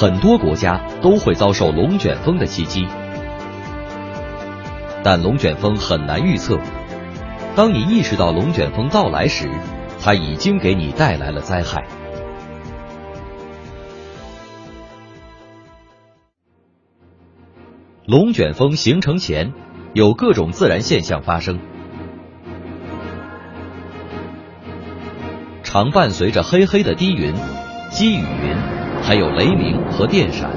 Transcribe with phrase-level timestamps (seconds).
[0.00, 2.86] 很多国家都会遭受龙卷风的袭击。
[5.02, 6.56] 但龙卷风很难预测，
[7.56, 9.50] 当你意识到龙卷风到来时，
[10.00, 11.84] 它已经给你带来了灾害。
[18.06, 19.52] 龙卷风形成前，
[19.94, 21.58] 有各种自然现象发生，
[25.64, 27.34] 常伴随着黑黑的低云、
[27.90, 28.77] 积雨云，
[29.08, 30.50] 还有雷鸣和电闪。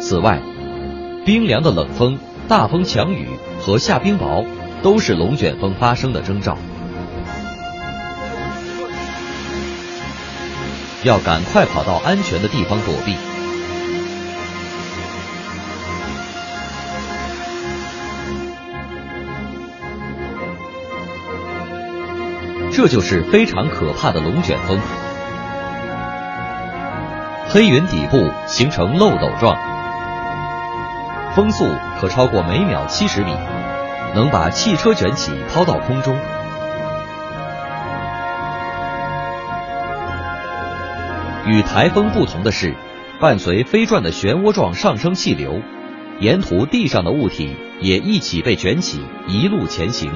[0.00, 0.40] 此外，
[1.26, 3.26] 冰凉的冷风、大风强雨
[3.60, 4.46] 和下冰雹，
[4.82, 6.56] 都是龙卷风发生的征兆。
[11.04, 13.14] 要赶快跑到安全的地方躲避。
[22.74, 24.78] 这就是非常可怕的龙卷风。
[27.50, 29.54] 黑云底部形成漏斗状，
[31.34, 31.68] 风速
[32.00, 33.36] 可超过每秒七十米，
[34.14, 36.16] 能把汽车卷起抛到空中。
[41.44, 42.74] 与台风不同的是，
[43.20, 45.60] 伴随飞转的漩涡状上升气流，
[46.20, 50.10] 沿途地上的物体也一起被卷起，一路前行。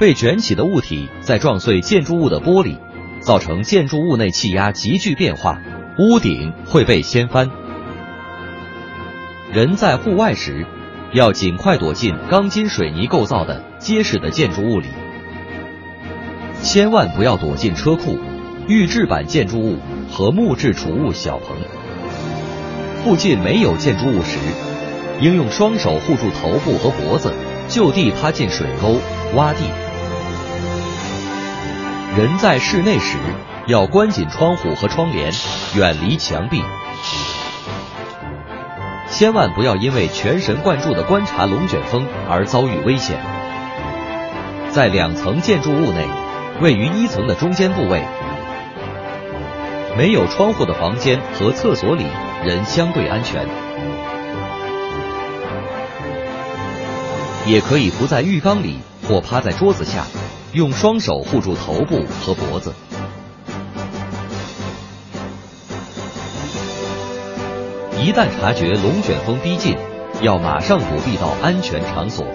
[0.00, 2.78] 被卷起的物体在撞碎建筑物的玻璃，
[3.20, 5.60] 造成建筑物内气压急剧变化，
[5.98, 7.50] 屋顶会被掀翻。
[9.52, 10.64] 人在户外时，
[11.12, 14.86] 要尽快躲进钢筋水泥构造的结实的建筑物里，
[16.62, 18.18] 千万不要躲进车库。
[18.68, 19.76] 预制板建筑物
[20.10, 21.56] 和木质储物小棚，
[23.04, 24.38] 附近没有建筑物时，
[25.20, 27.34] 应用双手护住头部和脖子，
[27.68, 28.96] 就地趴进水沟
[29.36, 29.64] 洼地。
[32.16, 33.16] 人在室内时，
[33.68, 35.32] 要关紧窗户和窗帘，
[35.76, 36.60] 远离墙壁。
[39.08, 43.16] 千万不要因为全神贯注的观察龙卷风而遭遇危险。
[44.70, 46.04] 在两层建筑物内，
[46.60, 48.02] 位于一层的中间部位。
[49.96, 52.06] 没有窗户的房间和厕所里，
[52.44, 53.46] 人相对安全。
[57.46, 60.04] 也可以伏在浴缸里或趴在桌子下，
[60.52, 62.74] 用双手护住头部和脖子。
[68.02, 69.76] 一旦察觉龙卷风逼近，
[70.22, 72.26] 要马上躲避到安全场所。